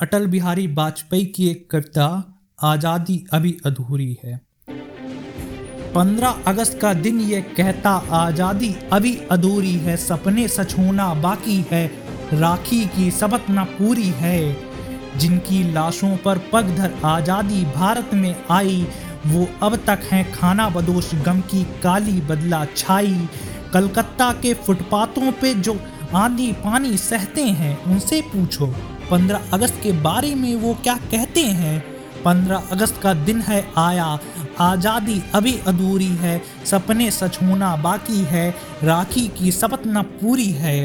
अटल 0.00 0.26
बिहारी 0.26 0.66
वाजपेयी 0.66 1.24
की 1.26 1.48
एक 1.48 1.66
कविता, 1.70 2.04
आज़ादी 2.62 3.16
अभी 3.32 3.56
अधूरी 3.66 4.16
है। 4.24 4.36
पंद्रह 5.94 6.36
अगस्त 6.46 6.78
का 6.82 6.92
दिन 6.96 7.18
ये 7.20 7.40
कहता, 7.56 7.90
आज़ादी 8.10 8.74
अभी 8.92 9.14
अधूरी 9.30 9.72
है, 9.78 9.96
सपने 9.96 10.46
सच 10.48 10.74
होना 10.78 11.12
बाकी 11.14 11.56
है, 11.70 11.86
राखी 12.32 12.80
की 12.86 13.10
सबक 13.10 13.50
न 13.50 13.64
पूरी 13.72 14.08
है। 14.16 14.56
जिनकी 15.18 15.62
लाशों 15.72 16.16
पर 16.16 16.38
पगधर 16.52 16.94
आज़ादी 17.04 17.64
भारत 17.66 18.14
में 18.14 18.34
आई, 18.50 18.86
वो 19.26 19.46
अब 19.62 19.76
तक 19.86 20.08
हैं 20.10 20.32
खाना 20.32 20.68
बदोश, 20.68 21.14
गम 21.24 21.40
की 21.50 21.62
काली 21.82 22.20
बदला 22.20 22.64
छाई। 22.76 23.28
कलकत्ता 23.72 24.32
के 24.32 24.54
फुटपाथों 24.56 25.32
पे 25.32 25.54
जो 25.56 25.78
आंधी 26.14 26.50
पानी 26.62 26.96
सहते 26.98 27.42
हैं, 27.42 27.76
उनसे 27.84 28.20
पूछो 28.22 28.74
पंद्रह 29.10 29.50
अगस्त 29.52 29.80
के 29.82 29.92
बारे 30.02 30.34
में 30.34 30.54
वो 30.56 30.74
क्या 30.82 30.94
कहते 31.10 31.40
हैं? 31.40 31.78
पंद्रह 32.24 32.68
अगस्त 32.72 33.00
का 33.02 33.12
दिन 33.16 33.40
है, 33.40 33.64
आया। 33.78 34.18
आज़ादी 34.60 35.20
अभी 35.34 35.54
अधूरी 35.66 36.08
है, 36.16 36.40
सपने 36.66 37.10
सच 37.10 37.38
होना 37.42 37.74
बाकी 37.76 38.20
है, 38.24 38.50
राखी 38.84 39.26
की 39.38 39.52
शपथ 39.52 39.86
न 39.86 40.02
पूरी 40.02 40.50
है। 40.54 40.78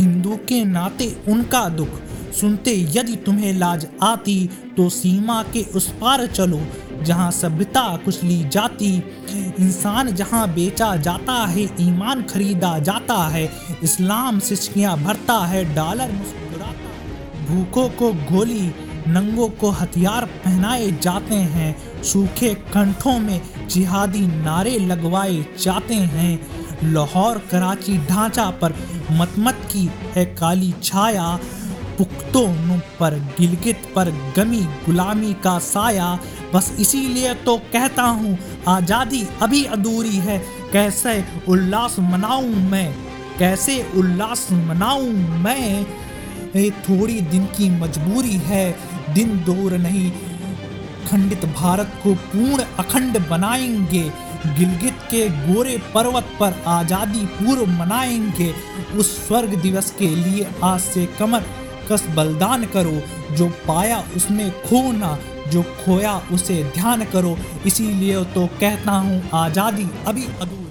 हिंदू 0.00 0.36
के 0.48 0.64
नाते 0.64 1.14
उनका 1.28 1.68
दुख, 1.70 2.00
सुनते 2.32 2.74
यदि 2.90 3.16
तुम्हें 3.16 3.52
लाज 3.52 3.86
आती 4.02 4.48
तो 4.76 4.88
सीमा 4.90 5.42
के 5.52 5.62
उस 5.74 5.88
पार 6.00 6.26
चलो, 6.26 6.60
जहाँ 7.02 7.30
सभ्यता 7.30 7.84
कुचली 7.96 8.42
जाती। 8.48 8.94
इंसान 9.58 10.12
जहाँ 10.12 10.48
बेचा 10.54 10.94
जाता 10.98 11.44
है, 11.46 11.68
ईमान 11.80 12.22
खरीदा 12.24 12.78
जाता 12.80 13.26
है, 13.28 13.48
इस्लाम 13.82 14.38
सिचकियाँ 14.40 14.96
भरता 14.98 15.38
है, 15.46 15.64
डॉलर 15.74 16.12
मुस्कुराता 16.12 16.90
भूखों 17.52 17.88
को 17.88 18.12
गोली, 18.12 18.62
नंगों 19.08 19.48
को 19.48 19.70
हथियार 19.70 20.24
पहनाए 20.24 20.90
जाते 21.02 21.34
हैं। 21.34 22.02
सूखे 22.02 22.54
कंठों 22.54 23.18
में 23.18 23.40
जिहादी 23.68 24.26
नारे 24.26 24.78
लगवाए 24.78 25.44
जाते 25.60 25.94
हैं। 25.94 26.92
लाहौर, 26.92 27.38
कराची 27.50 27.96
ढांचा 27.98 28.50
पर 28.50 28.74
मतमत 29.10 29.60
की 29.72 29.90
है 30.16 30.24
काली 30.24 30.74
छाया। 30.82 31.38
पुख्तों 31.98 32.78
पर 33.00 33.14
गिलगित 33.38 33.82
पर 33.96 34.10
गमी 34.36 34.60
गुलामी 34.86 35.32
का 35.34 35.58
साया। 35.58 36.18
बस 36.54 36.76
इसीलिए 36.80 37.34
तो 37.34 37.56
कहता 37.72 38.02
हूँ, 38.02 38.38
आज़ादी 38.68 39.26
अभी 39.42 39.64
अधूरी 39.64 40.16
है। 40.16 40.38
कैसे 40.72 41.24
उल्लास 41.48 41.96
मनाऊं 41.98 42.54
मैं? 42.70 42.92
कैसे 43.38 43.82
उल्लास 43.96 44.48
मनाऊं 44.52 45.12
मैं? 45.38 45.86
ये 46.56 46.70
थोड़ी 46.80 47.20
दिन 47.20 47.44
की 47.56 47.68
मजबूरी 47.70 48.36
है। 48.44 48.64
दिन 49.14 49.38
दूर 49.44 49.72
नहीं, 49.78 50.10
खंडित 51.08 51.44
भारत 51.54 51.92
को 52.02 52.14
पूर्ण 52.14 52.64
अखंड 52.78 53.18
बनाएँगे। 53.28 54.02
गिलगित 54.58 54.98
के 55.10 55.28
गोरे 55.28 55.76
पर्वत 55.94 56.30
पर 56.40 56.62
आज़ादी 56.66 57.24
पूर्व 57.34 57.66
मनाएँगे। 57.70 58.52
उस 58.96 59.16
स्वर्ग 59.26 59.54
दिवस 59.54 59.90
के 59.98 60.08
लिए 60.08 60.46
आज 60.64 60.80
से 60.80 61.06
कमर 61.18 61.44
कस 61.90 62.06
बलिदान 62.16 62.64
करो। 62.66 63.00
जो 63.36 63.48
पाया 63.68 64.02
उसमें 64.16 64.50
खोना, 64.62 65.18
जो 65.48 65.62
खोया 65.62 66.16
उसे 66.32 66.62
ध्यान 66.74 67.04
करो। 67.04 67.36
इसीलिए 67.66 68.24
तो 68.24 68.46
कहता 68.60 68.92
हूँ, 68.92 69.22
आज़ादी 69.34 69.86
अभी 70.06 70.26
अधूरी 70.40 70.61